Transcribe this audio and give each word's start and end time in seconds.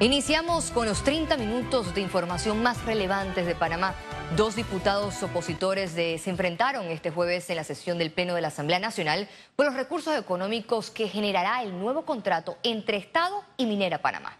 Iniciamos 0.00 0.70
con 0.70 0.86
los 0.86 1.02
30 1.02 1.36
minutos 1.38 1.92
de 1.92 2.00
información 2.00 2.62
más 2.62 2.84
relevantes 2.84 3.44
de 3.46 3.56
Panamá. 3.56 3.96
Dos 4.36 4.54
diputados 4.54 5.20
opositores 5.24 5.90
se 5.90 6.30
enfrentaron 6.30 6.86
este 6.86 7.10
jueves 7.10 7.50
en 7.50 7.56
la 7.56 7.64
sesión 7.64 7.98
del 7.98 8.12
Pleno 8.12 8.36
de 8.36 8.40
la 8.40 8.46
Asamblea 8.48 8.78
Nacional 8.78 9.28
por 9.56 9.66
los 9.66 9.74
recursos 9.74 10.16
económicos 10.16 10.92
que 10.92 11.08
generará 11.08 11.64
el 11.64 11.76
nuevo 11.76 12.04
contrato 12.04 12.58
entre 12.62 12.96
Estado 12.96 13.42
y 13.56 13.66
Minera 13.66 14.00
Panamá. 14.00 14.38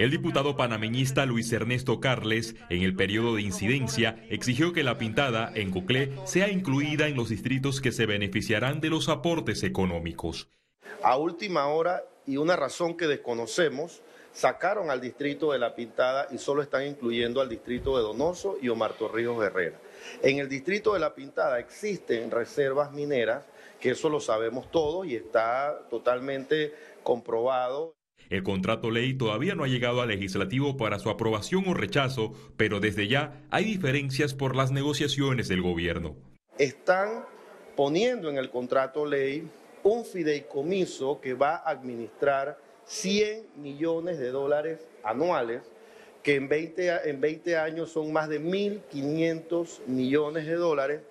El 0.00 0.10
diputado 0.10 0.56
panameñista 0.56 1.24
Luis 1.24 1.52
Ernesto 1.52 2.00
Carles, 2.00 2.56
en 2.68 2.82
el 2.82 2.96
periodo 2.96 3.36
de 3.36 3.42
incidencia, 3.42 4.18
exigió 4.30 4.72
que 4.72 4.82
la 4.82 4.98
pintada 4.98 5.52
en 5.54 5.70
Coclé 5.70 6.12
sea 6.24 6.50
incluida 6.50 7.06
en 7.06 7.14
los 7.14 7.28
distritos 7.28 7.80
que 7.80 7.92
se 7.92 8.04
beneficiarán 8.04 8.80
de 8.80 8.90
los 8.90 9.08
aportes 9.08 9.62
económicos. 9.62 10.50
A 11.02 11.16
última 11.16 11.66
hora 11.68 12.04
y 12.26 12.36
una 12.36 12.56
razón 12.56 12.96
que 12.96 13.06
desconocemos, 13.06 14.02
sacaron 14.32 14.90
al 14.90 15.00
distrito 15.00 15.52
de 15.52 15.58
La 15.58 15.74
Pintada 15.74 16.26
y 16.30 16.38
solo 16.38 16.60
están 16.60 16.86
incluyendo 16.86 17.40
al 17.40 17.48
distrito 17.48 17.96
de 17.96 18.02
Donoso 18.02 18.58
y 18.60 18.68
Omar 18.68 18.92
Torrijos 18.92 19.42
Herrera. 19.44 19.78
En 20.22 20.38
el 20.38 20.48
distrito 20.48 20.92
de 20.92 21.00
La 21.00 21.14
Pintada 21.14 21.58
existen 21.58 22.30
reservas 22.30 22.92
mineras, 22.92 23.46
que 23.80 23.90
eso 23.90 24.10
lo 24.10 24.20
sabemos 24.20 24.70
todos 24.70 25.06
y 25.06 25.14
está 25.16 25.86
totalmente 25.88 26.74
comprobado. 27.02 27.94
El 28.28 28.42
contrato 28.42 28.90
ley 28.90 29.14
todavía 29.14 29.54
no 29.54 29.64
ha 29.64 29.68
llegado 29.68 30.02
al 30.02 30.08
legislativo 30.08 30.76
para 30.76 30.98
su 30.98 31.08
aprobación 31.08 31.64
o 31.68 31.74
rechazo, 31.74 32.32
pero 32.56 32.80
desde 32.80 33.08
ya 33.08 33.40
hay 33.50 33.64
diferencias 33.64 34.34
por 34.34 34.56
las 34.56 34.72
negociaciones 34.72 35.48
del 35.48 35.62
gobierno. 35.62 36.16
Están 36.58 37.24
poniendo 37.76 38.28
en 38.28 38.36
el 38.36 38.50
contrato 38.50 39.06
ley 39.06 39.48
un 39.86 40.04
fideicomiso 40.04 41.20
que 41.20 41.34
va 41.34 41.58
a 41.58 41.70
administrar 41.70 42.58
100 42.86 43.50
millones 43.54 44.18
de 44.18 44.32
dólares 44.32 44.80
anuales, 45.04 45.62
que 46.24 46.34
en 46.34 46.48
20, 46.48 47.08
en 47.08 47.20
20 47.20 47.56
años 47.56 47.92
son 47.92 48.12
más 48.12 48.28
de 48.28 48.40
1.500 48.40 49.86
millones 49.86 50.46
de 50.46 50.54
dólares. 50.54 51.02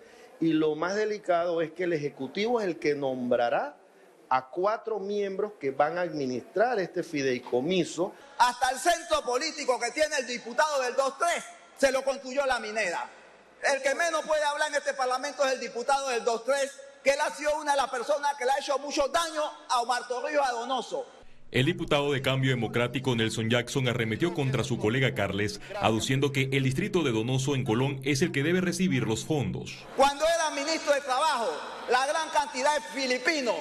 Y 0.42 0.52
lo 0.52 0.76
más 0.76 0.96
delicado 0.96 1.62
es 1.62 1.72
que 1.72 1.86
el 1.86 1.94
Ejecutivo 1.94 2.60
es 2.60 2.68
el 2.68 2.78
que 2.78 2.96
nombrará 2.96 3.78
a 4.28 4.50
cuatro 4.50 5.00
miembros 5.00 5.54
que 5.58 5.72
van 5.72 5.98
a 5.98 6.02
administrar 6.02 6.78
este 6.80 7.02
fideicomiso. 7.02 8.12
Hasta 8.38 8.72
el 8.72 8.78
centro 8.78 9.22
político 9.24 9.80
que 9.80 9.92
tiene 9.92 10.18
el 10.18 10.28
diputado 10.28 10.82
del 10.82 10.96
2-3 10.98 11.16
se 11.78 11.94
lo 11.94 12.04
construyó 12.04 12.46
la 12.46 12.60
minera. 12.60 13.10
El 13.64 13.82
que 13.82 13.96
menos 13.96 14.26
puede 14.26 14.44
hablar 14.44 14.68
en 14.68 14.76
este 14.76 14.94
parlamento 14.94 15.46
es 15.46 15.54
el 15.54 15.62
diputado 15.62 16.10
del 16.10 16.26
2-3 16.26 16.70
que 17.06 17.12
él 17.12 17.20
ha 17.22 17.30
sido 17.30 17.56
una 17.62 17.74
de 17.74 17.78
las 17.78 17.90
personas 17.92 18.34
que 18.34 18.46
le 18.46 18.52
ha 18.52 18.58
hecho 18.60 18.80
mucho 18.80 19.08
daño 19.10 19.44
a 19.70 19.82
Omar 19.82 20.08
Torrijos 20.08 20.44
a 20.44 20.52
Donoso. 20.54 21.06
El 21.52 21.68
diputado 21.68 22.12
de 22.12 22.24
Cambio 22.24 22.50
Democrático 22.50 23.16
Nelson 23.16 23.48
Jackson 23.48 23.88
arremetió 23.88 24.34
contra 24.34 24.64
su 24.64 24.80
colega 24.80 25.14
Carles, 25.14 25.62
aduciendo 25.80 26.32
que 26.32 26.50
el 26.52 26.64
distrito 26.64 27.04
de 27.04 27.12
Donoso 27.12 27.54
en 27.54 27.64
Colón 27.64 28.02
es 28.04 28.24
el 28.24 28.32
que 28.32 28.42
debe 28.42 28.60
recibir 28.60 29.04
los 29.04 29.24
fondos. 29.24 29.86
Cuando 29.96 30.26
era 30.28 30.50
ministro 30.50 30.94
de 30.94 31.02
Trabajo, 31.02 31.52
la 31.92 32.08
gran 32.08 32.28
cantidad 32.30 32.74
de 32.74 32.82
filipinos, 33.00 33.56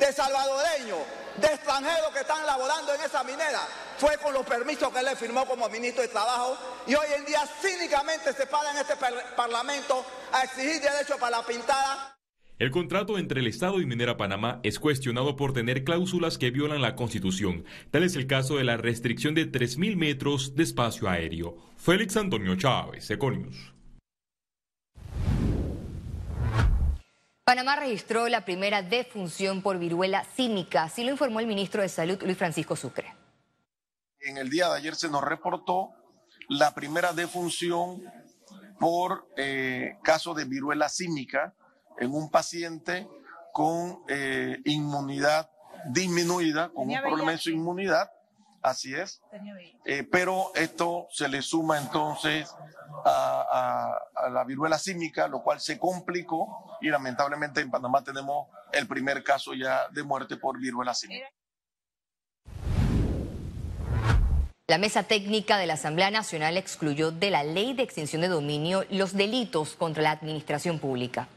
de 0.00 0.12
salvadoreños, 0.12 0.98
de 1.36 1.46
extranjeros 1.46 2.10
que 2.12 2.20
están 2.20 2.44
laborando 2.44 2.92
en 2.92 3.02
esa 3.02 3.22
minera, 3.22 3.60
fue 3.98 4.18
con 4.18 4.34
los 4.34 4.44
permisos 4.44 4.92
que 4.92 4.98
él 4.98 5.04
le 5.04 5.14
firmó 5.14 5.46
como 5.46 5.68
ministro 5.68 6.02
de 6.02 6.08
Trabajo 6.08 6.58
y 6.88 6.94
hoy 6.96 7.06
en 7.16 7.24
día 7.24 7.46
cínicamente 7.62 8.32
se 8.32 8.46
para 8.46 8.72
en 8.72 8.78
este 8.78 8.96
parlamento 9.36 10.04
a 10.32 10.42
exigir 10.42 10.80
derechos 10.80 11.18
para 11.20 11.38
la 11.38 11.46
pintada. 11.46 12.14
El 12.56 12.70
contrato 12.70 13.18
entre 13.18 13.40
el 13.40 13.48
Estado 13.48 13.80
y 13.80 13.86
Minera 13.86 14.16
Panamá 14.16 14.60
es 14.62 14.78
cuestionado 14.78 15.34
por 15.34 15.52
tener 15.52 15.82
cláusulas 15.82 16.38
que 16.38 16.52
violan 16.52 16.82
la 16.82 16.94
Constitución. 16.94 17.64
Tal 17.90 18.04
es 18.04 18.14
el 18.14 18.28
caso 18.28 18.58
de 18.58 18.62
la 18.62 18.76
restricción 18.76 19.34
de 19.34 19.50
3.000 19.50 19.96
metros 19.96 20.54
de 20.54 20.62
espacio 20.62 21.08
aéreo. 21.08 21.56
Félix 21.76 22.16
Antonio 22.16 22.54
Chávez, 22.54 23.10
Econius. 23.10 23.74
Panamá 27.42 27.74
registró 27.74 28.28
la 28.28 28.44
primera 28.44 28.82
defunción 28.82 29.60
por 29.60 29.80
viruela 29.80 30.24
cínica, 30.24 30.84
así 30.84 31.02
lo 31.02 31.10
informó 31.10 31.40
el 31.40 31.48
ministro 31.48 31.82
de 31.82 31.88
Salud, 31.88 32.22
Luis 32.22 32.38
Francisco 32.38 32.76
Sucre. 32.76 33.16
En 34.20 34.38
el 34.38 34.48
día 34.48 34.68
de 34.68 34.76
ayer 34.78 34.94
se 34.94 35.10
nos 35.10 35.24
reportó 35.24 35.90
la 36.48 36.72
primera 36.72 37.12
defunción 37.12 38.00
por 38.78 39.28
eh, 39.36 39.96
caso 40.04 40.34
de 40.34 40.44
viruela 40.44 40.88
cínica 40.88 41.52
en 41.98 42.14
un 42.14 42.30
paciente 42.30 43.08
con 43.52 44.02
eh, 44.08 44.60
inmunidad 44.64 45.50
disminuida, 45.86 46.70
con 46.70 46.88
un 46.88 47.00
problema 47.00 47.32
en 47.32 47.38
su 47.38 47.50
inmunidad, 47.50 48.10
así 48.62 48.94
es, 48.94 49.20
eh, 49.84 50.02
pero 50.10 50.50
esto 50.54 51.06
se 51.10 51.28
le 51.28 51.42
suma 51.42 51.78
entonces 51.78 52.52
a, 53.04 53.98
la 54.32 54.44
viruela 54.44 54.78
símica, 54.78 55.28
lo 55.28 55.42
cual 55.42 55.60
se 55.60 55.78
complicó 55.78 56.76
y 56.80 56.88
lamentablemente 56.88 57.60
en 57.60 57.70
Panamá 57.70 58.02
tenemos 58.02 58.48
el 58.72 58.86
primer 58.86 59.22
caso 59.22 59.52
ya 59.54 59.88
de 59.90 60.02
muerte 60.02 60.36
por 60.36 60.58
viruela 60.58 60.94
símica. 60.94 61.28
La 64.66 64.78
mesa 64.78 65.02
técnica 65.02 65.58
de 65.58 65.66
la 65.66 65.74
Asamblea 65.74 66.10
Nacional 66.10 66.56
excluyó 66.56 67.10
de 67.10 67.30
la 67.30 67.44
ley 67.44 67.74
de 67.74 67.82
extinción 67.82 68.22
de 68.22 68.28
dominio 68.28 68.86
los 68.88 69.12
delitos 69.12 69.76
contra 69.76 70.02
la 70.02 70.12
administración 70.12 70.78
pública. 70.78 71.28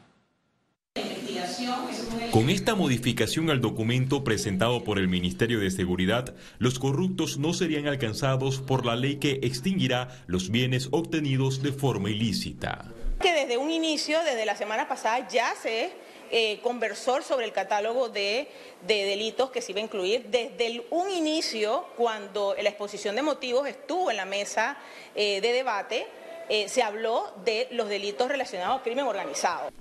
Con 2.38 2.52
esta 2.52 2.75
modificación 2.75 3.50
al 3.50 3.62
documento 3.62 4.24
presentado 4.24 4.84
por 4.84 5.00
el 5.00 5.08
Ministerio 5.08 5.59
de 5.59 5.72
Seguridad, 5.72 6.36
los 6.59 6.78
corruptos 6.78 7.40
no 7.40 7.52
serían 7.52 7.88
alcanzados 7.88 8.59
por 8.59 8.86
la 8.86 8.96
ley 8.96 9.16
que 9.16 9.40
extinguirá 9.42 10.09
los 10.28 10.52
bienes 10.52 10.90
obtenidos 10.92 11.64
de 11.64 11.72
forma 11.72 12.12
ilícita. 12.12 12.94
Que 13.20 13.34
desde 13.34 13.58
un 13.58 13.72
inicio, 13.72 14.20
desde 14.24 14.46
la 14.46 14.56
semana 14.56 14.88
pasada, 14.88 15.28
ya 15.28 15.52
se 15.59 15.90
eh, 16.30 16.59
conversó 16.62 17.24
sobre 17.24 17.48
el 17.48 17.53
catálogo 17.53 18.09
de, 18.09 18.48
delitos 18.88 19.50
que 19.50 19.64
se 19.64 19.72
iba 19.72 19.81
a 19.81 19.86
incluir. 19.86 20.28
Desde 20.28 20.86
un 20.92 21.09
inicio, 21.09 21.88
cuando 21.98 22.56
la 22.62 22.69
exposición 22.69 23.16
de 23.16 23.24
motivos 23.24 23.68
estuvo 23.68 24.12
en 24.12 24.18
la 24.18 24.25
mesa 24.25 24.78
eh, 25.16 25.42
de 25.42 25.54
debate, 25.54 26.06
eh, 26.50 26.69
se 26.69 26.84
habló 26.84 27.34
de 27.44 27.68
los 27.72 27.90
delitos 27.90 28.28
relacionados 28.28 28.78
al 28.78 28.84
crimen 28.84 29.06
organizado. 29.06 29.72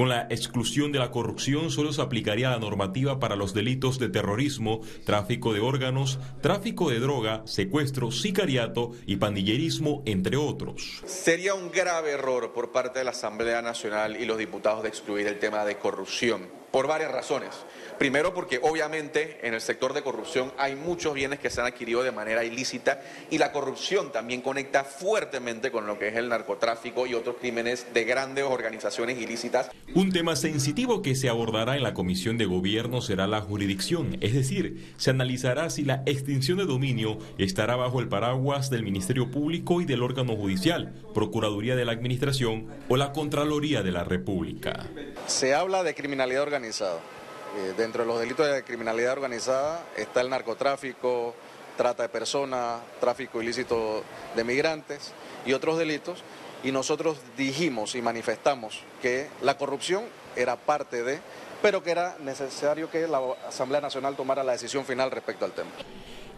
Con 0.00 0.08
la 0.08 0.28
exclusión 0.30 0.92
de 0.92 0.98
la 0.98 1.10
corrupción 1.10 1.70
solo 1.70 1.92
se 1.92 2.00
aplicaría 2.00 2.48
la 2.48 2.58
normativa 2.58 3.20
para 3.20 3.36
los 3.36 3.52
delitos 3.52 3.98
de 3.98 4.08
terrorismo, 4.08 4.80
tráfico 5.04 5.52
de 5.52 5.60
órganos, 5.60 6.18
tráfico 6.40 6.88
de 6.88 7.00
droga, 7.00 7.42
secuestro, 7.44 8.10
sicariato 8.10 8.92
y 9.04 9.16
pandillerismo, 9.16 10.02
entre 10.06 10.38
otros. 10.38 11.02
Sería 11.04 11.52
un 11.52 11.70
grave 11.70 12.12
error 12.12 12.54
por 12.54 12.72
parte 12.72 13.00
de 13.00 13.04
la 13.04 13.10
Asamblea 13.10 13.60
Nacional 13.60 14.16
y 14.18 14.24
los 14.24 14.38
diputados 14.38 14.82
de 14.82 14.88
excluir 14.88 15.26
el 15.26 15.38
tema 15.38 15.66
de 15.66 15.76
corrupción, 15.76 16.48
por 16.70 16.86
varias 16.86 17.10
razones. 17.10 17.50
Primero 17.98 18.32
porque 18.32 18.60
obviamente 18.62 19.40
en 19.42 19.52
el 19.52 19.60
sector 19.60 19.92
de 19.92 20.02
corrupción 20.02 20.52
hay 20.56 20.74
muchos 20.74 21.12
bienes 21.12 21.38
que 21.38 21.50
se 21.50 21.60
han 21.60 21.66
adquirido 21.66 22.02
de 22.02 22.12
manera 22.12 22.44
ilícita 22.44 23.02
y 23.30 23.38
la 23.38 23.52
corrupción 23.52 24.10
también 24.10 24.40
conecta 24.40 24.84
fuertemente 24.84 25.70
con 25.70 25.86
lo 25.86 25.98
que 25.98 26.08
es 26.08 26.16
el 26.16 26.28
narcotráfico 26.28 27.06
y 27.06 27.14
otros 27.14 27.36
crímenes 27.38 27.92
de 27.92 28.04
grandes 28.04 28.44
organizaciones 28.44 29.18
ilícitas. 29.18 29.70
Un 29.94 30.12
tema 30.12 30.36
sensitivo 30.36 31.02
que 31.02 31.14
se 31.14 31.28
abordará 31.28 31.76
en 31.76 31.82
la 31.82 31.92
Comisión 31.92 32.38
de 32.38 32.46
Gobierno 32.46 33.02
será 33.02 33.26
la 33.26 33.42
jurisdicción, 33.42 34.16
es 34.20 34.34
decir, 34.34 34.94
se 34.96 35.10
analizará 35.10 35.68
si 35.68 35.84
la 35.84 36.02
extinción 36.06 36.58
de 36.58 36.64
dominio 36.64 37.18
estará 37.38 37.76
bajo 37.76 38.00
el 38.00 38.08
paraguas 38.08 38.70
del 38.70 38.82
Ministerio 38.82 39.30
Público 39.30 39.80
y 39.80 39.84
del 39.84 40.02
órgano 40.02 40.36
judicial, 40.36 40.94
Procuraduría 41.12 41.76
de 41.76 41.84
la 41.84 41.92
Administración 41.92 42.68
o 42.88 42.96
la 42.96 43.12
Contraloría 43.12 43.82
de 43.82 43.90
la 43.90 44.04
República. 44.04 44.86
Se 45.26 45.54
habla 45.54 45.82
de 45.82 45.94
criminalidad 45.94 46.42
organizada 46.42 46.59
eh, 46.62 47.74
dentro 47.76 48.02
de 48.02 48.08
los 48.08 48.20
delitos 48.20 48.46
de 48.46 48.62
criminalidad 48.62 49.12
organizada 49.12 49.82
está 49.96 50.20
el 50.20 50.28
narcotráfico, 50.28 51.34
trata 51.76 52.02
de 52.02 52.08
personas, 52.10 52.80
tráfico 53.00 53.40
ilícito 53.42 54.04
de 54.36 54.44
migrantes 54.44 55.12
y 55.46 55.54
otros 55.54 55.78
delitos. 55.78 56.22
Y 56.62 56.72
nosotros 56.72 57.18
dijimos 57.38 57.94
y 57.94 58.02
manifestamos 58.02 58.82
que 59.00 59.28
la 59.40 59.56
corrupción 59.56 60.04
era 60.36 60.56
parte 60.56 61.02
de, 61.02 61.20
pero 61.62 61.82
que 61.82 61.90
era 61.90 62.16
necesario 62.20 62.90
que 62.90 63.06
la 63.06 63.20
Asamblea 63.48 63.80
Nacional 63.80 64.16
tomara 64.16 64.42
la 64.42 64.52
decisión 64.52 64.84
final 64.84 65.10
respecto 65.10 65.44
al 65.44 65.52
tema. 65.52 65.70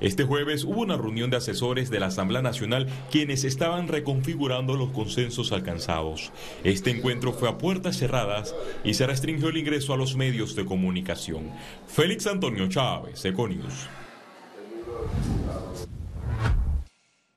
Este 0.01 0.25
jueves 0.25 0.65
hubo 0.65 0.81
una 0.81 0.97
reunión 0.97 1.31
de 1.31 1.37
asesores 1.37 1.89
de 1.89 2.01
la 2.01 2.07
Asamblea 2.07 2.43
Nacional 2.43 2.89
quienes 3.13 3.45
estaban 3.45 3.87
reconfigurando 3.87 4.75
los 4.75 4.91
consensos 4.91 5.53
alcanzados. 5.53 6.33
Este 6.65 6.91
encuentro 6.91 7.33
fue 7.33 7.49
a 7.49 7.57
puertas 7.57 7.99
cerradas 7.99 8.53
y 8.83 8.95
se 8.95 9.07
restringió 9.07 9.51
el 9.51 9.59
ingreso 9.59 9.95
a 9.95 9.97
los 9.97 10.17
medios 10.17 10.57
de 10.57 10.65
comunicación. 10.65 11.53
Félix 11.87 12.27
Antonio 12.27 12.69
Chávez, 12.69 13.25
Econius. 13.25 13.89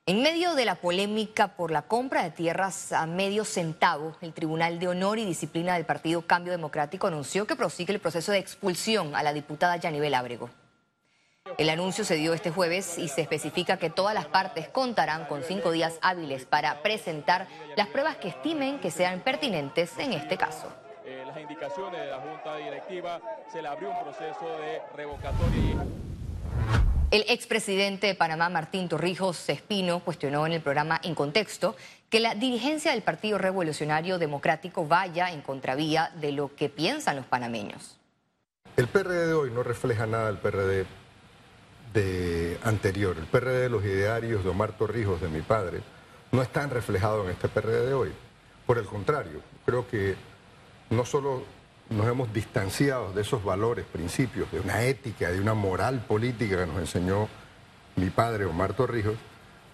En 0.07 0.21
medio 0.21 0.53
de 0.53 0.65
la 0.65 0.75
polémica 0.75 1.47
por 1.47 1.71
la 1.71 1.81
compra 1.81 2.21
de 2.21 2.29
tierras 2.29 2.91
a 2.91 3.07
medio 3.07 3.43
centavo, 3.43 4.15
el 4.21 4.33
Tribunal 4.33 4.77
de 4.77 4.87
Honor 4.87 5.17
y 5.17 5.25
Disciplina 5.25 5.73
del 5.73 5.85
Partido 5.85 6.21
Cambio 6.21 6.51
Democrático 6.51 7.07
anunció 7.07 7.47
que 7.47 7.55
prosigue 7.55 7.91
el 7.91 7.99
proceso 7.99 8.31
de 8.31 8.37
expulsión 8.37 9.15
a 9.15 9.23
la 9.23 9.33
diputada 9.33 9.77
Yanibel 9.77 10.13
Ábrego. 10.13 10.51
El 11.57 11.71
anuncio 11.71 12.05
se 12.05 12.17
dio 12.17 12.35
este 12.35 12.51
jueves 12.51 12.99
y 12.99 13.07
se 13.07 13.21
especifica 13.21 13.77
que 13.77 13.89
todas 13.89 14.13
las 14.13 14.27
partes 14.27 14.69
contarán 14.69 15.25
con 15.25 15.41
cinco 15.41 15.71
días 15.71 15.97
hábiles 16.03 16.45
para 16.45 16.83
presentar 16.83 17.47
las 17.75 17.87
pruebas 17.87 18.17
que 18.17 18.27
estimen 18.27 18.79
que 18.79 18.91
sean 18.91 19.21
pertinentes 19.21 19.97
en 19.97 20.13
este 20.13 20.37
caso. 20.37 20.71
Eh, 21.03 21.23
las 21.25 21.39
indicaciones 21.39 21.99
de 21.99 22.11
la 22.11 22.19
Junta 22.19 22.57
Directiva 22.57 23.19
se 23.51 23.59
le 23.59 23.67
abrió 23.67 23.89
un 23.89 24.03
proceso 24.03 24.45
de 24.59 24.81
revocatoria. 24.95 26.04
El 27.11 27.23
expresidente 27.29 28.07
de 28.07 28.15
Panamá, 28.15 28.49
Martín 28.49 28.89
Torrijos 28.89 29.47
Espino, 29.47 29.99
cuestionó 29.99 30.45
en 30.47 30.53
el 30.53 30.61
programa 30.61 30.99
En 31.03 31.13
Contexto 31.15 31.75
que 32.09 32.19
la 32.19 32.33
dirigencia 32.35 32.91
del 32.91 33.03
Partido 33.03 33.37
Revolucionario 33.37 34.17
Democrático 34.17 34.87
vaya 34.87 35.31
en 35.31 35.41
contravía 35.41 36.11
de 36.19 36.31
lo 36.31 36.55
que 36.55 36.67
piensan 36.67 37.15
los 37.15 37.25
panameños. 37.25 37.97
El 38.75 38.87
PRD 38.87 39.27
de 39.27 39.33
hoy 39.33 39.51
no 39.51 39.63
refleja 39.63 40.07
nada 40.07 40.27
del 40.27 40.37
PRD 40.37 40.85
de 41.93 42.57
anterior. 42.63 43.15
El 43.17 43.25
PRD 43.25 43.61
de 43.61 43.69
los 43.69 43.85
idearios 43.85 44.43
de 44.43 44.49
Omar 44.49 44.73
Torrijos, 44.73 45.21
de 45.21 45.29
mi 45.29 45.41
padre, 45.41 45.81
no 46.31 46.41
están 46.41 46.71
reflejados 46.71 47.25
en 47.25 47.31
este 47.31 47.47
PRD 47.47 47.85
de 47.85 47.93
hoy. 47.93 48.11
Por 48.65 48.79
el 48.79 48.85
contrario, 48.85 49.41
creo 49.65 49.87
que 49.87 50.15
no 50.89 51.05
solo 51.05 51.43
nos 51.89 52.07
hemos 52.07 52.33
distanciado 52.33 53.13
de 53.13 53.21
esos 53.21 53.43
valores, 53.43 53.85
principios, 53.85 54.51
de 54.51 54.59
una 54.59 54.83
ética, 54.83 55.31
de 55.31 55.39
una 55.39 55.53
moral 55.53 56.03
política 56.07 56.57
que 56.57 56.65
nos 56.65 56.79
enseñó 56.79 57.27
mi 57.95 58.09
padre 58.09 58.45
Omar 58.45 58.73
Torrijos, 58.73 59.15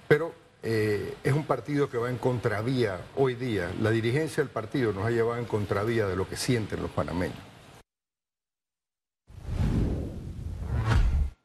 pero 0.07 0.33
eh, 0.63 1.15
es 1.23 1.33
un 1.33 1.45
partido 1.45 1.89
que 1.89 1.97
va 1.97 2.09
en 2.09 2.17
contravía 2.17 2.99
hoy 3.15 3.35
día. 3.35 3.71
La 3.81 3.89
dirigencia 3.89 4.43
del 4.43 4.51
partido 4.51 4.93
nos 4.93 5.05
ha 5.05 5.11
llevado 5.11 5.37
en 5.37 5.45
contravía 5.45 6.07
de 6.07 6.15
lo 6.15 6.27
que 6.27 6.35
sienten 6.35 6.81
los 6.81 6.91
panameños. 6.91 7.50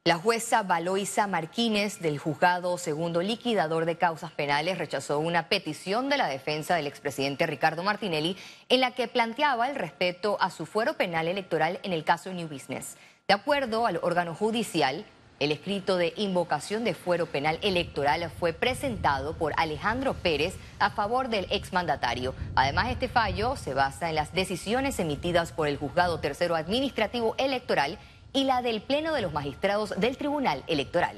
La 0.07 0.19
jueza 0.19 0.63
Valoisa 0.63 1.27
Marquínez 1.27 1.99
del 1.99 2.21
juzgado 2.21 2.79
segundo 2.79 3.23
liquidador 3.23 3.87
de 3.87 3.99
causas 3.99 4.31
penales 4.31 4.79
rechazó 4.79 5.19
una 5.19 5.49
petición 5.49 6.09
de 6.09 6.17
la 6.17 6.29
defensa 6.29 6.77
del 6.77 6.87
expresidente 6.87 7.45
Ricardo 7.45 7.83
Martinelli 7.83 8.37
en 8.69 8.83
la 8.83 8.93
que 8.93 9.09
planteaba 9.09 9.69
el 9.69 9.75
respeto 9.75 10.37
a 10.41 10.51
su 10.51 10.65
fuero 10.65 10.95
penal 10.95 11.27
electoral 11.27 11.81
en 11.83 11.93
el 11.93 12.05
caso 12.05 12.33
New 12.33 12.47
Business. 12.47 12.97
De 13.27 13.35
acuerdo 13.35 13.85
al 13.85 13.99
órgano 14.01 14.37
judicial, 14.37 15.05
el 15.41 15.51
escrito 15.51 15.97
de 15.97 16.15
invocación 16.17 16.85
de 16.85 16.95
fuero 16.95 17.27
penal 17.27 17.59
electoral 17.61 18.31
fue 18.31 18.53
presentado 18.53 19.37
por 19.37 19.55
Alejandro 19.57 20.15
Pérez 20.15 20.55
a 20.79 20.91
favor 20.91 21.29
del 21.29 21.47
exmandatario. 21.51 22.33
Además, 22.55 22.91
este 22.91 23.09
fallo 23.09 23.57
se 23.57 23.75
basa 23.75 24.09
en 24.09 24.15
las 24.15 24.33
decisiones 24.33 25.01
emitidas 25.01 25.51
por 25.51 25.67
el 25.67 25.77
juzgado 25.77 26.21
tercero 26.21 26.55
administrativo 26.55 27.35
electoral 27.39 27.99
y 28.37 28.45
la 28.45 28.61
del 28.61 28.83
Pleno 28.83 29.15
de 29.15 29.23
los 29.23 29.33
Magistrados 29.33 29.99
del 29.99 30.19
Tribunal 30.19 30.63
Electoral. 30.67 31.17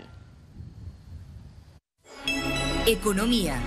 Economía. 2.86 3.60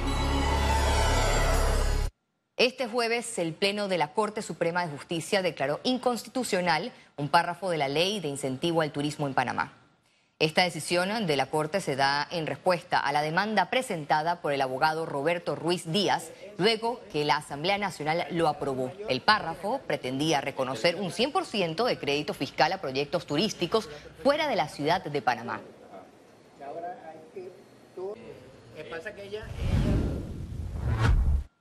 Este 2.55 2.87
jueves 2.87 3.37
el 3.39 3.53
Pleno 3.53 3.89
de 3.89 3.97
la 3.97 4.13
Corte 4.13 4.41
Suprema 4.41 4.85
de 4.85 4.93
Justicia 4.93 5.41
declaró 5.41 5.81
inconstitucional 5.83 6.93
un 7.17 7.27
párrafo 7.27 7.69
de 7.69 7.77
la 7.77 7.89
ley 7.89 8.21
de 8.21 8.29
incentivo 8.29 8.83
al 8.83 8.93
turismo 8.93 9.27
en 9.27 9.33
Panamá. 9.33 9.80
Esta 10.41 10.63
decisión 10.63 11.27
de 11.27 11.37
la 11.37 11.45
Corte 11.45 11.81
se 11.81 11.95
da 11.95 12.27
en 12.31 12.47
respuesta 12.47 12.97
a 12.97 13.11
la 13.11 13.21
demanda 13.21 13.69
presentada 13.69 14.41
por 14.41 14.53
el 14.53 14.61
abogado 14.61 15.05
Roberto 15.05 15.55
Ruiz 15.55 15.91
Díaz, 15.91 16.31
luego 16.57 16.99
que 17.11 17.25
la 17.25 17.35
Asamblea 17.35 17.77
Nacional 17.77 18.25
lo 18.31 18.47
aprobó. 18.47 18.91
El 19.07 19.21
párrafo 19.21 19.81
pretendía 19.85 20.41
reconocer 20.41 20.95
un 20.95 21.11
100% 21.11 21.85
de 21.85 21.99
crédito 21.99 22.33
fiscal 22.33 22.73
a 22.73 22.81
proyectos 22.81 23.27
turísticos 23.27 23.87
fuera 24.23 24.47
de 24.47 24.55
la 24.55 24.67
ciudad 24.67 25.03
de 25.03 25.21
Panamá. 25.21 25.61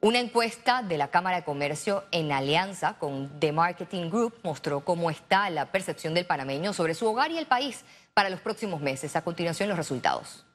Una 0.02 0.19
encuesta 0.19 0.82
de 0.82 0.97
la 0.97 1.08
Cámara 1.08 1.37
de 1.37 1.44
Comercio 1.44 2.05
en 2.11 2.32
alianza 2.32 2.94
con 2.94 3.38
The 3.38 3.52
Marketing 3.52 4.08
Group 4.08 4.32
mostró 4.43 4.81
cómo 4.81 5.11
está 5.11 5.50
la 5.50 5.67
percepción 5.67 6.14
del 6.14 6.25
panameño 6.25 6.73
sobre 6.73 6.94
su 6.94 7.06
hogar 7.06 7.31
y 7.31 7.37
el 7.37 7.44
país 7.44 7.85
para 8.14 8.31
los 8.31 8.41
próximos 8.41 8.81
meses. 8.81 9.14
A 9.14 9.23
continuación, 9.23 9.69
los 9.69 9.76
resultados. 9.76 10.47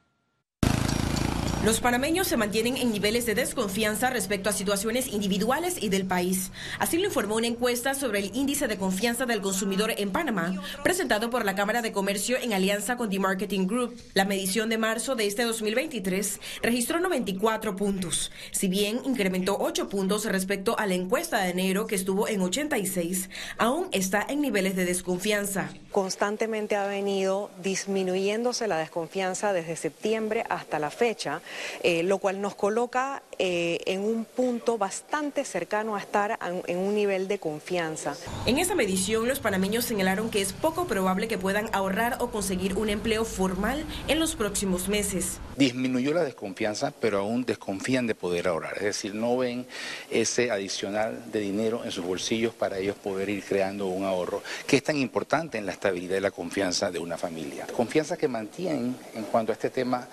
Los 1.66 1.80
panameños 1.80 2.28
se 2.28 2.38
mantienen 2.38 2.78
en 2.78 2.92
niveles 2.92 3.26
de 3.26 3.34
desconfianza 3.34 4.12
respecto 4.12 4.52
a 4.52 4.54
situaciones 4.54 5.08
individuales 5.08 5.82
y 5.82 5.90
del 5.90 6.06
país. 6.06 6.52
Así 6.78 7.00
lo 7.00 7.06
informó 7.06 7.38
una 7.38 7.48
encuesta 7.48 7.96
sobre 7.96 8.20
el 8.20 8.36
índice 8.36 8.68
de 8.68 8.78
confianza 8.78 9.26
del 9.26 9.42
consumidor 9.42 9.92
en 9.98 10.12
Panamá, 10.12 10.62
presentado 10.84 11.32
por 11.32 11.44
la 11.44 11.56
Cámara 11.56 11.82
de 11.82 11.92
Comercio 11.92 12.38
en 12.38 12.54
alianza 12.54 12.98
con 12.98 13.10
The 13.10 13.18
Marketing 13.18 13.66
Group. 13.66 14.00
La 14.14 14.26
medición 14.26 14.70
de 14.70 14.78
marzo 14.78 15.16
de 15.16 15.26
este 15.26 15.42
2023 15.42 16.40
registró 16.62 17.00
94 17.00 17.76
puntos, 17.76 18.32
si 18.52 18.68
bien 18.68 19.02
incrementó 19.04 19.58
8 19.60 19.90
puntos 19.90 20.26
respecto 20.26 20.78
a 20.78 20.86
la 20.86 20.94
encuesta 20.94 21.42
de 21.42 21.50
enero 21.50 21.88
que 21.88 21.96
estuvo 21.96 22.28
en 22.28 22.42
86, 22.42 23.32
aún 23.58 23.88
está 23.92 24.24
en 24.30 24.42
niveles 24.42 24.76
de 24.76 24.86
desconfianza. 24.86 25.72
Constantemente 25.92 26.76
ha 26.76 26.86
venido 26.86 27.50
disminuyéndose 27.64 28.68
la 28.68 28.78
desconfianza 28.78 29.52
desde 29.52 29.76
septiembre 29.76 30.44
hasta 30.48 30.78
la 30.78 30.92
fecha 30.92 31.42
eh, 31.84 32.04
lo 32.04 32.18
cual 32.18 32.42
nos 32.42 32.56
coloca 32.56 33.24
eh, 33.38 33.80
en 33.86 34.02
un 34.02 34.26
punto 34.26 34.78
bastante 34.78 35.46
cercano 35.46 35.96
a 35.96 36.00
estar 36.00 36.40
en 36.68 36.78
un 36.78 36.96
nivel 36.96 37.28
de 37.28 37.40
confianza. 37.40 38.16
En 38.46 38.58
esa 38.58 38.76
medición, 38.76 39.28
los 39.28 39.40
panameños 39.40 39.86
señalaron 39.86 40.30
que 40.30 40.42
es 40.42 40.54
poco 40.54 40.86
probable 40.86 41.28
que 41.28 41.38
puedan 41.38 41.70
ahorrar 41.74 42.18
o 42.20 42.32
conseguir 42.32 42.76
un 42.76 42.90
empleo 42.90 43.26
formal 43.26 43.86
en 44.08 44.20
los 44.20 44.36
próximos 44.36 44.88
meses. 44.88 45.40
Disminuyó 45.58 46.14
la 46.14 46.24
desconfianza, 46.24 46.92
pero 46.92 47.20
aún 47.20 47.46
desconfían 47.46 48.08
de 48.08 48.16
poder 48.16 48.48
ahorrar, 48.48 48.78
es 48.78 48.84
decir, 48.84 49.16
no 49.16 49.38
ven 49.38 49.66
ese 50.10 50.52
adicional 50.52 51.32
de 51.32 51.40
dinero 51.40 51.84
en 51.84 51.92
sus 51.92 52.06
bolsillos 52.06 52.54
para 52.54 52.78
ellos 52.78 52.96
poder 52.96 53.30
ir 53.30 53.44
creando 53.44 53.88
un 53.88 54.06
ahorro 54.06 54.42
que 54.66 54.78
es 54.78 54.84
tan 54.84 54.98
importante 54.98 55.58
en 55.58 55.66
la 55.66 55.72
estabilidad 55.72 56.18
y 56.18 56.22
la 56.22 56.32
confianza 56.32 56.92
de 56.92 57.00
una 57.00 57.18
familia. 57.18 57.68
Confianza 57.68 58.18
que 58.18 58.28
mantienen 58.28 58.96
en 59.14 59.24
cuanto 59.26 59.52
a 59.52 59.54
este 59.54 59.70
tema 59.70 60.08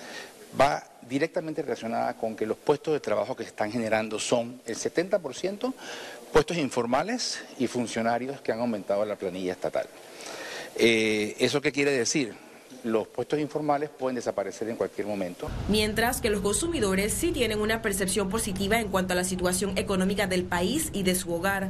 va 0.61 0.85
directamente 1.09 1.63
relacionada 1.63 2.15
con 2.15 2.37
que 2.37 2.47
los 2.47 2.57
puestos 2.57 2.95
de 2.95 3.01
trabajo 3.01 3.37
que 3.37 3.43
se 3.45 3.51
están 3.51 3.71
generando 3.71 4.19
son 4.19 4.61
el 4.67 4.77
70% 4.77 5.73
puestos 6.33 6.57
informales 6.57 7.43
y 7.59 7.67
funcionarios 7.67 8.41
que 8.41 8.53
han 8.53 8.61
aumentado 8.61 9.05
la 9.05 9.17
planilla 9.17 9.53
estatal. 9.53 9.87
Eh, 10.77 11.37
¿Eso 11.39 11.61
qué 11.61 11.71
quiere 11.71 11.93
decir? 11.93 12.35
Los 12.85 13.07
puestos 13.07 13.39
informales 13.39 13.91
pueden 13.91 14.17
desaparecer 14.17 14.69
en 14.69 14.77
cualquier 14.77 15.07
momento. 15.07 15.49
Mientras 15.69 16.21
que 16.21 16.31
los 16.31 16.41
consumidores 16.41 17.13
sí 17.13 17.31
tienen 17.31 17.61
una 17.61 17.83
percepción 17.83 18.29
positiva 18.29 18.81
en 18.81 18.89
cuanto 18.89 19.13
a 19.13 19.17
la 19.17 19.25
situación 19.25 19.77
económica 19.79 20.27
del 20.27 20.45
país 20.45 20.91
y 20.93 21.03
de 21.03 21.15
su 21.15 21.33
hogar. 21.33 21.69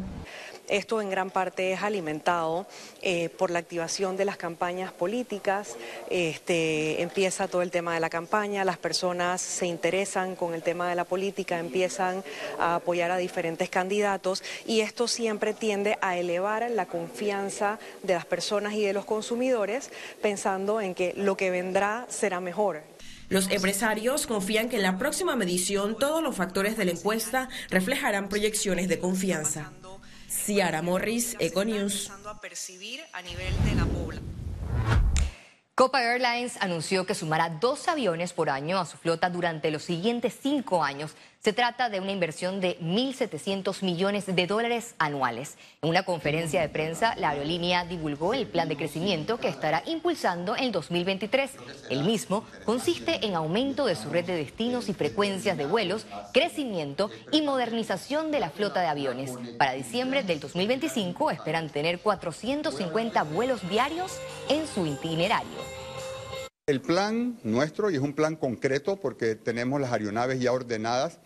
Esto 0.73 1.02
en 1.02 1.11
gran 1.11 1.29
parte 1.29 1.71
es 1.71 1.83
alimentado 1.83 2.67
eh, 3.02 3.29
por 3.29 3.50
la 3.50 3.59
activación 3.59 4.17
de 4.17 4.25
las 4.25 4.38
campañas 4.38 4.91
políticas. 4.91 5.76
Este, 6.09 7.02
empieza 7.02 7.47
todo 7.47 7.61
el 7.61 7.71
tema 7.71 7.93
de 7.93 8.00
la 8.00 8.09
campaña, 8.09 8.64
las 8.64 8.79
personas 8.79 9.43
se 9.43 9.67
interesan 9.67 10.35
con 10.35 10.55
el 10.55 10.62
tema 10.62 10.88
de 10.88 10.95
la 10.95 11.05
política, 11.05 11.59
empiezan 11.59 12.25
a 12.59 12.76
apoyar 12.76 13.11
a 13.11 13.19
diferentes 13.19 13.69
candidatos 13.69 14.43
y 14.67 14.81
esto 14.81 15.09
siempre 15.09 15.52
tiende 15.52 15.99
a 16.00 16.17
elevar 16.17 16.71
la 16.71 16.87
confianza 16.87 17.79
de 18.02 18.14
las 18.14 18.25
personas 18.25 18.73
y 18.73 18.83
de 18.83 18.95
los 18.95 19.05
consumidores 19.05 19.91
pensando 20.23 20.81
en 20.81 20.95
que 20.95 21.12
lo 21.19 21.37
que 21.37 21.50
vendrá 21.50 22.07
será 22.09 22.41
mejor. 22.41 22.81
Los 23.29 23.50
empresarios 23.50 24.26
confían 24.26 24.71
que 24.71 24.76
en 24.76 24.85
la 24.85 24.97
próxima 24.97 25.37
medición 25.37 25.99
todos 25.99 26.23
los 26.23 26.35
factores 26.35 26.79
de 26.79 26.87
la 26.87 26.93
encuesta 26.93 27.50
reflejarán 27.69 28.31
proyecciones 28.31 28.88
de 28.88 28.99
confianza. 28.99 29.71
Ciara 30.33 30.83
Morris, 30.83 31.37
Econews. 31.39 32.11
Copa 35.75 36.02
Airlines 36.02 36.59
anunció 36.61 37.07
que 37.07 37.14
sumará 37.14 37.49
dos 37.49 37.88
aviones 37.88 38.35
por 38.35 38.50
año 38.50 38.79
a 38.79 38.85
su 38.85 38.99
flota 38.99 39.31
durante 39.31 39.71
los 39.71 39.83
siguientes 39.83 40.38
cinco 40.38 40.85
años 40.85 41.17
se 41.43 41.52
trata 41.52 41.88
de 41.88 41.99
una 41.99 42.12
inversión 42.12 42.61
de 42.61 42.79
1.700 42.79 43.83
millones 43.83 44.26
de 44.26 44.47
dólares 44.47 44.95
anuales. 44.99 45.59
En 45.83 45.91
una 45.91 46.05
conferencia 46.05 46.61
de 46.61 46.69
prensa, 46.69 47.17
la 47.17 47.31
aerolínea 47.31 47.85
divulgó 47.85 48.33
el 48.33 48.47
plan 48.47 48.69
de 48.69 48.76
crecimiento 48.76 49.38
que 49.38 49.49
estará 49.49 49.83
impulsando 49.87 50.57
en 50.57 50.71
2023. 50.71 51.50
El 51.91 52.05
mismo 52.05 52.45
consiste 52.64 53.26
en 53.26 53.35
aumento 53.35 53.87
de 53.87 53.97
su 53.97 54.09
red 54.09 54.25
de 54.25 54.37
destinos 54.37 54.88
y 54.88 54.95
frecuencias 54.95 55.59
de 55.59 55.67
vuelos, 55.67 56.07
crecimiento 56.33 57.11
y 57.33 57.43
modernización 57.43 58.31
de 58.31 58.38
la 58.38 58.50
flota 58.50 58.81
de 58.81 58.87
aviones. 58.87 59.33
Para 59.59 59.73
diciembre 59.73 60.23
del 60.23 60.38
2025 60.38 61.33
esperan 61.33 61.71
tener 61.71 61.99
450 61.99 63.21
vuelos 63.25 63.69
diarios 63.69 64.12
en 64.49 64.69
su 64.69 64.87
itinerario. 64.87 65.62
El 66.69 66.81
plan 66.81 67.40
nuestro, 67.42 67.90
y 67.90 67.97
es 67.97 68.00
un 68.00 68.12
plan 68.12 68.37
concreto 68.37 69.00
porque 69.00 69.35
tenemos 69.35 69.81
las 69.81 69.90
aeronaves 69.90 70.38
ya 70.38 70.52
ordenadas, 70.52 71.19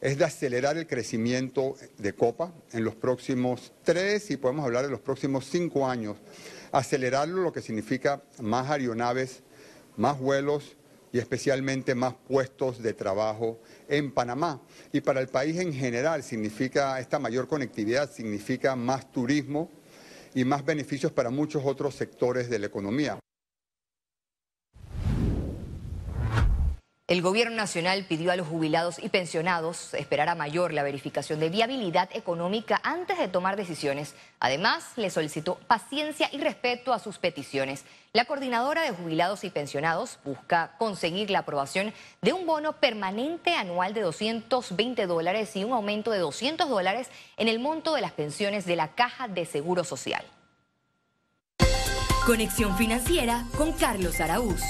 es 0.00 0.16
de 0.16 0.24
acelerar 0.24 0.78
el 0.78 0.86
crecimiento 0.86 1.76
de 1.98 2.14
Copa 2.14 2.54
en 2.72 2.84
los 2.84 2.94
próximos 2.94 3.74
tres 3.82 4.30
y 4.30 4.38
podemos 4.38 4.64
hablar 4.64 4.86
de 4.86 4.90
los 4.90 5.00
próximos 5.00 5.44
cinco 5.44 5.86
años. 5.86 6.16
Acelerarlo 6.72 7.42
lo 7.42 7.52
que 7.52 7.60
significa 7.60 8.22
más 8.40 8.70
aeronaves 8.70 9.42
más 9.98 10.18
vuelos 10.18 10.78
y 11.12 11.18
especialmente 11.18 11.94
más 11.94 12.14
puestos 12.26 12.82
de 12.82 12.94
trabajo 12.94 13.60
en 13.90 14.10
Panamá. 14.10 14.62
Y 14.90 15.02
para 15.02 15.20
el 15.20 15.28
país 15.28 15.58
en 15.58 15.74
general 15.74 16.22
significa 16.22 16.98
esta 16.98 17.18
mayor 17.18 17.46
conectividad, 17.46 18.10
significa 18.10 18.74
más 18.74 19.12
turismo 19.12 19.70
y 20.34 20.46
más 20.46 20.64
beneficios 20.64 21.12
para 21.12 21.28
muchos 21.28 21.62
otros 21.66 21.94
sectores 21.94 22.48
de 22.48 22.58
la 22.58 22.66
economía. 22.68 23.18
El 27.08 27.22
gobierno 27.22 27.56
nacional 27.56 28.04
pidió 28.06 28.30
a 28.30 28.36
los 28.36 28.46
jubilados 28.46 28.98
y 28.98 29.08
pensionados 29.08 29.94
esperar 29.94 30.28
a 30.28 30.34
mayor 30.34 30.74
la 30.74 30.82
verificación 30.82 31.40
de 31.40 31.48
viabilidad 31.48 32.10
económica 32.12 32.82
antes 32.84 33.18
de 33.18 33.28
tomar 33.28 33.56
decisiones. 33.56 34.14
Además, 34.40 34.84
le 34.96 35.08
solicitó 35.08 35.54
paciencia 35.66 36.28
y 36.32 36.38
respeto 36.38 36.92
a 36.92 36.98
sus 36.98 37.16
peticiones. 37.16 37.86
La 38.12 38.26
coordinadora 38.26 38.82
de 38.82 38.90
jubilados 38.90 39.42
y 39.44 39.48
pensionados 39.48 40.18
busca 40.22 40.76
conseguir 40.76 41.30
la 41.30 41.38
aprobación 41.38 41.94
de 42.20 42.34
un 42.34 42.44
bono 42.44 42.74
permanente 42.74 43.54
anual 43.54 43.94
de 43.94 44.02
220 44.02 45.06
dólares 45.06 45.56
y 45.56 45.64
un 45.64 45.72
aumento 45.72 46.10
de 46.10 46.18
200 46.18 46.68
dólares 46.68 47.08
en 47.38 47.48
el 47.48 47.58
monto 47.58 47.94
de 47.94 48.02
las 48.02 48.12
pensiones 48.12 48.66
de 48.66 48.76
la 48.76 48.88
Caja 48.88 49.28
de 49.28 49.46
Seguro 49.46 49.82
Social. 49.82 50.26
Conexión 52.26 52.76
financiera 52.76 53.46
con 53.56 53.72
Carlos 53.72 54.20
Araúz. 54.20 54.60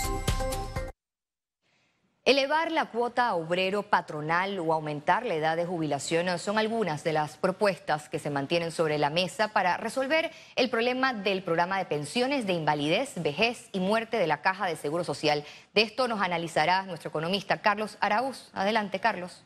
Elevar 2.28 2.70
la 2.73 2.90
cuota 2.90 3.35
obrero 3.37 3.85
patronal 3.85 4.58
o 4.58 4.75
aumentar 4.75 5.25
la 5.25 5.35
edad 5.35 5.56
de 5.56 5.64
jubilación 5.64 6.38
son 6.38 6.58
algunas 6.58 7.02
de 7.02 7.14
las 7.14 7.38
propuestas 7.38 8.11
que 8.11 8.18
se 8.18 8.28
mantienen 8.28 8.70
sobre 8.70 8.99
la 8.99 9.08
mesa 9.08 9.49
para 9.49 9.78
resolver 9.78 10.30
el 10.54 10.68
problema 10.68 11.14
del 11.14 11.42
programa 11.42 11.78
de 11.78 11.87
pensiones 11.87 12.47
de 12.47 12.52
invalidez, 12.52 13.14
vejez 13.16 13.70
y 13.73 13.80
muerte 13.80 14.18
de 14.18 14.26
la 14.26 14.42
Caja 14.42 14.66
de 14.66 14.76
Seguro 14.76 15.04
Social. 15.04 15.42
De 15.73 15.80
esto 15.80 16.06
nos 16.06 16.20
analizará 16.20 16.82
nuestro 16.82 17.08
economista 17.08 17.62
Carlos 17.62 17.97
Araúz. 17.99 18.50
Adelante, 18.52 19.00
Carlos. 19.00 19.42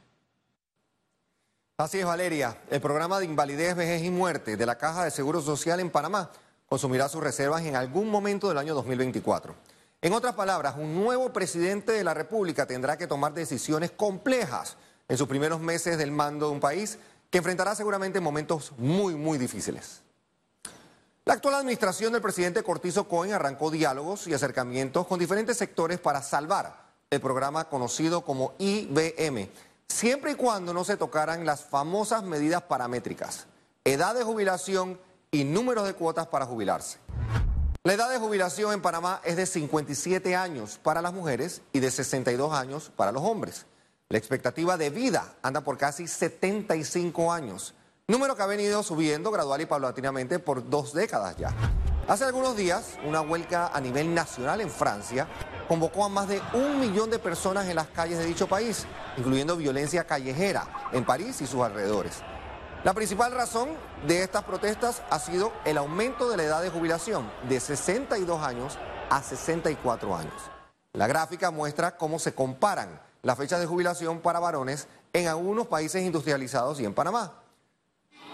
Así 1.76 2.00
es, 2.00 2.04
Valeria. 2.04 2.58
El 2.68 2.80
programa 2.80 3.20
de 3.20 3.26
invalidez, 3.26 3.76
vejez 3.76 4.02
y 4.02 4.10
muerte 4.10 4.56
de 4.56 4.66
la 4.66 4.76
Caja 4.76 5.04
de 5.04 5.12
Seguro 5.12 5.40
Social 5.40 5.78
en 5.78 5.90
Panamá 5.90 6.32
consumirá 6.66 7.08
sus 7.08 7.22
reservas 7.22 7.62
en 7.62 7.76
algún 7.76 8.08
momento 8.08 8.48
del 8.48 8.58
año 8.58 8.74
2024. 8.74 9.54
En 10.04 10.12
otras 10.12 10.34
palabras, 10.34 10.74
un 10.76 10.96
nuevo 10.96 11.32
presidente 11.32 11.92
de 11.92 12.02
la 12.02 12.12
República 12.12 12.66
tendrá 12.66 12.98
que 12.98 13.06
tomar 13.06 13.34
decisiones 13.34 13.92
complejas 13.92 14.76
en 15.08 15.16
sus 15.16 15.28
primeros 15.28 15.60
meses 15.60 15.96
del 15.96 16.10
mando 16.10 16.46
de 16.46 16.52
un 16.52 16.60
país 16.60 16.98
que 17.30 17.38
enfrentará 17.38 17.76
seguramente 17.76 18.18
momentos 18.18 18.72
muy, 18.78 19.14
muy 19.14 19.38
difíciles. 19.38 20.02
La 21.24 21.34
actual 21.34 21.54
administración 21.54 22.12
del 22.12 22.20
presidente 22.20 22.64
Cortizo 22.64 23.06
Cohen 23.06 23.32
arrancó 23.32 23.70
diálogos 23.70 24.26
y 24.26 24.34
acercamientos 24.34 25.06
con 25.06 25.20
diferentes 25.20 25.56
sectores 25.56 26.00
para 26.00 26.20
salvar 26.20 26.82
el 27.08 27.20
programa 27.20 27.68
conocido 27.68 28.22
como 28.24 28.54
IBM, 28.58 29.48
siempre 29.86 30.32
y 30.32 30.34
cuando 30.34 30.74
no 30.74 30.82
se 30.82 30.96
tocaran 30.96 31.46
las 31.46 31.62
famosas 31.62 32.24
medidas 32.24 32.62
paramétricas, 32.62 33.46
edad 33.84 34.16
de 34.16 34.24
jubilación 34.24 34.98
y 35.30 35.44
números 35.44 35.86
de 35.86 35.94
cuotas 35.94 36.26
para 36.26 36.44
jubilarse. 36.44 36.98
La 37.84 37.94
edad 37.94 38.10
de 38.10 38.18
jubilación 38.20 38.72
en 38.72 38.80
Panamá 38.80 39.20
es 39.24 39.34
de 39.34 39.44
57 39.44 40.36
años 40.36 40.78
para 40.80 41.02
las 41.02 41.12
mujeres 41.12 41.62
y 41.72 41.80
de 41.80 41.90
62 41.90 42.52
años 42.52 42.92
para 42.94 43.10
los 43.10 43.24
hombres. 43.24 43.66
La 44.08 44.18
expectativa 44.18 44.76
de 44.76 44.90
vida 44.90 45.34
anda 45.42 45.62
por 45.62 45.78
casi 45.78 46.06
75 46.06 47.32
años, 47.32 47.74
número 48.06 48.36
que 48.36 48.42
ha 48.44 48.46
venido 48.46 48.84
subiendo 48.84 49.32
gradual 49.32 49.62
y 49.62 49.66
paulatinamente 49.66 50.38
por 50.38 50.70
dos 50.70 50.92
décadas 50.92 51.36
ya. 51.36 51.52
Hace 52.06 52.22
algunos 52.22 52.56
días, 52.56 52.98
una 53.04 53.20
huelga 53.20 53.72
a 53.74 53.80
nivel 53.80 54.14
nacional 54.14 54.60
en 54.60 54.70
Francia 54.70 55.26
convocó 55.66 56.04
a 56.04 56.08
más 56.08 56.28
de 56.28 56.40
un 56.54 56.78
millón 56.78 57.10
de 57.10 57.18
personas 57.18 57.68
en 57.68 57.74
las 57.74 57.88
calles 57.88 58.18
de 58.18 58.26
dicho 58.26 58.46
país, 58.46 58.86
incluyendo 59.16 59.56
violencia 59.56 60.04
callejera 60.04 60.68
en 60.92 61.04
París 61.04 61.40
y 61.40 61.48
sus 61.48 61.62
alrededores. 61.62 62.22
La 62.84 62.94
principal 62.94 63.30
razón 63.30 63.68
de 64.08 64.24
estas 64.24 64.42
protestas 64.42 65.02
ha 65.08 65.20
sido 65.20 65.52
el 65.64 65.78
aumento 65.78 66.28
de 66.28 66.36
la 66.36 66.42
edad 66.42 66.62
de 66.62 66.68
jubilación 66.68 67.30
de 67.48 67.60
62 67.60 68.42
años 68.42 68.76
a 69.08 69.22
64 69.22 70.16
años. 70.16 70.34
La 70.92 71.06
gráfica 71.06 71.52
muestra 71.52 71.96
cómo 71.96 72.18
se 72.18 72.34
comparan 72.34 73.00
las 73.22 73.38
fechas 73.38 73.60
de 73.60 73.66
jubilación 73.66 74.18
para 74.18 74.40
varones 74.40 74.88
en 75.12 75.28
algunos 75.28 75.68
países 75.68 76.02
industrializados 76.02 76.80
y 76.80 76.84
en 76.84 76.92
Panamá. 76.92 77.34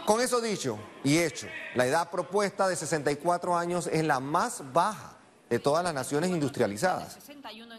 Con 0.07 0.23
eso 0.23 0.41
dicho 0.41 0.79
y 1.05 1.19
hecho, 1.19 1.47
la 1.75 1.85
edad 1.85 2.11
propuesta 2.11 2.67
de 2.69 2.77
64 2.77 3.55
años 3.55 3.87
es 3.87 4.03
la 4.03 4.19
más 4.19 4.63
baja 4.73 5.19
de 5.51 5.59
todas 5.59 5.85
las 5.85 5.93
naciones 5.93 6.31
industrializadas. 6.31 7.19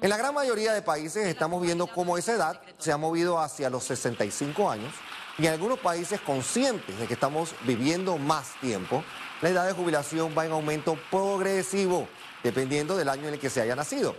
En 0.02 0.10
la 0.10 0.18
gran 0.18 0.36
mayoría 0.36 0.74
de 0.74 0.84
países 0.84 1.26
estamos 1.26 1.64
viendo 1.64 1.88
cómo 1.88 2.16
esa 2.16 2.34
edad 2.34 2.62
se 2.78 2.92
ha 2.92 2.98
movido 2.98 3.40
hacia 3.40 3.72
los 3.72 3.86
65 3.86 4.70
años 4.70 4.94
y 5.40 5.48
en 5.48 5.54
algunos 5.54 5.80
países 5.80 6.20
conscientes 6.20 7.00
de 7.00 7.08
que 7.08 7.14
estamos 7.14 7.56
viviendo 7.66 8.18
más 8.18 8.60
tiempo, 8.60 9.04
la 9.42 9.50
edad 9.50 9.66
de 9.66 9.74
jubilación 9.74 10.36
va 10.38 10.46
en 10.46 10.52
aumento 10.52 10.98
progresivo, 11.10 12.10
dependiendo 12.44 12.98
del 12.98 13.08
año 13.08 13.28
en 13.28 13.36
el 13.36 13.40
que 13.40 13.50
se 13.50 13.62
haya 13.62 13.76
nacido. 13.76 14.16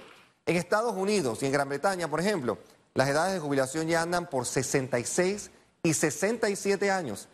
En 0.47 0.57
Estados 0.57 0.95
Unidos 0.95 1.43
y 1.43 1.47
en 1.47 1.53
Gran 1.53 1.69
Bretaña, 1.69 2.09
por 2.09 2.21
ejemplo, 2.21 2.59
las 2.95 3.09
edades 3.09 3.35
de 3.35 3.41
jubilación 3.41 3.87
ya 3.87 4.01
andan 4.01 4.31
por 4.31 4.47
66 4.47 5.51
y 5.83 5.93
67 5.93 6.91
años. 6.91 7.29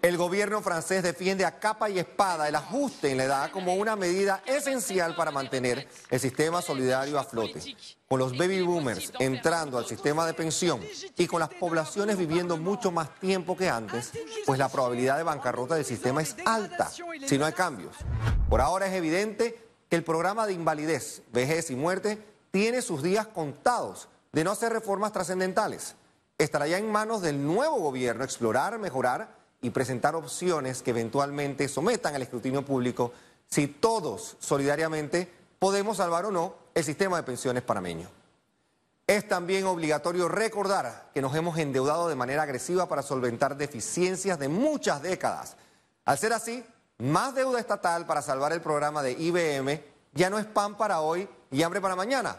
El 0.00 0.16
gobierno 0.16 0.62
francés 0.62 1.02
defiende 1.02 1.44
a 1.44 1.58
capa 1.58 1.90
y 1.90 1.98
espada 1.98 2.48
el 2.48 2.54
ajuste 2.54 3.10
en 3.10 3.16
la 3.16 3.24
edad 3.24 3.50
como 3.50 3.74
una 3.74 3.96
medida 3.96 4.42
esencial 4.46 5.16
para 5.16 5.32
mantener 5.32 5.88
el 6.08 6.20
sistema 6.20 6.62
solidario 6.62 7.18
a 7.18 7.24
flote. 7.24 7.76
Con 8.08 8.20
los 8.20 8.38
baby 8.38 8.62
boomers 8.62 9.12
entrando 9.18 9.76
al 9.76 9.86
sistema 9.86 10.24
de 10.24 10.34
pensión 10.34 10.80
y 11.16 11.26
con 11.26 11.40
las 11.40 11.48
poblaciones 11.48 12.16
viviendo 12.16 12.56
mucho 12.56 12.92
más 12.92 13.12
tiempo 13.18 13.56
que 13.56 13.68
antes, 13.68 14.12
pues 14.46 14.56
la 14.56 14.68
probabilidad 14.68 15.16
de 15.16 15.24
bancarrota 15.24 15.74
del 15.74 15.84
sistema 15.84 16.22
es 16.22 16.36
alta 16.44 16.88
si 17.26 17.36
no 17.36 17.44
hay 17.44 17.52
cambios. 17.52 17.96
Por 18.48 18.60
ahora 18.60 18.86
es 18.86 18.92
evidente 18.92 19.60
que 19.90 19.96
el 19.96 20.04
programa 20.04 20.46
de 20.46 20.52
invalidez, 20.52 21.22
vejez 21.32 21.70
y 21.70 21.74
muerte 21.74 22.22
tiene 22.52 22.82
sus 22.82 23.02
días 23.02 23.26
contados 23.26 24.08
de 24.30 24.44
no 24.44 24.52
hacer 24.52 24.72
reformas 24.72 25.12
trascendentales. 25.12 25.96
Estará 26.38 26.68
ya 26.68 26.78
en 26.78 26.88
manos 26.88 27.20
del 27.20 27.44
nuevo 27.44 27.80
gobierno 27.80 28.22
explorar, 28.22 28.78
mejorar 28.78 29.37
y 29.60 29.70
presentar 29.70 30.14
opciones 30.14 30.82
que 30.82 30.90
eventualmente 30.90 31.68
sometan 31.68 32.14
al 32.14 32.22
escrutinio 32.22 32.64
público 32.64 33.12
si 33.48 33.66
todos 33.66 34.36
solidariamente 34.38 35.30
podemos 35.58 35.96
salvar 35.96 36.26
o 36.26 36.30
no 36.30 36.54
el 36.74 36.84
sistema 36.84 37.16
de 37.16 37.22
pensiones 37.22 37.62
panameño. 37.62 38.08
Es 39.06 39.26
también 39.26 39.64
obligatorio 39.64 40.28
recordar 40.28 41.10
que 41.14 41.22
nos 41.22 41.34
hemos 41.34 41.56
endeudado 41.58 42.08
de 42.08 42.14
manera 42.14 42.42
agresiva 42.42 42.88
para 42.88 43.02
solventar 43.02 43.56
deficiencias 43.56 44.38
de 44.38 44.48
muchas 44.48 45.00
décadas. 45.02 45.56
Al 46.04 46.18
ser 46.18 46.34
así, 46.34 46.62
más 46.98 47.34
deuda 47.34 47.58
estatal 47.58 48.06
para 48.06 48.22
salvar 48.22 48.52
el 48.52 48.60
programa 48.60 49.02
de 49.02 49.12
IBM 49.12 49.82
ya 50.12 50.30
no 50.30 50.38
es 50.38 50.46
pan 50.46 50.76
para 50.76 51.00
hoy 51.00 51.28
y 51.50 51.62
hambre 51.62 51.80
para 51.80 51.96
mañana. 51.96 52.36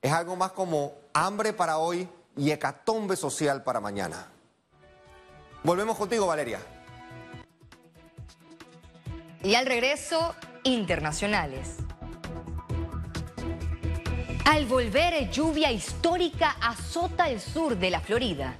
Es 0.00 0.12
algo 0.12 0.36
más 0.36 0.52
como 0.52 0.94
hambre 1.12 1.52
para 1.52 1.78
hoy 1.78 2.08
y 2.36 2.50
hecatombe 2.50 3.16
social 3.16 3.62
para 3.62 3.80
mañana. 3.80 4.26
Volvemos 5.62 5.96
contigo, 5.96 6.26
Valeria. 6.26 6.58
Y 9.42 9.54
al 9.54 9.66
regreso, 9.66 10.34
internacionales. 10.64 11.76
Al 14.46 14.66
volver, 14.66 15.30
lluvia 15.30 15.70
histórica 15.70 16.56
azota 16.60 17.28
el 17.28 17.40
sur 17.40 17.76
de 17.76 17.90
la 17.90 18.00
Florida. 18.00 18.56